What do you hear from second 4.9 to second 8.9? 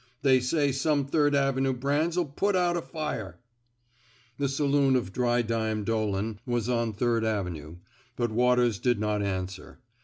of Dry Dime" Dolan was on Third Avenue, but Waters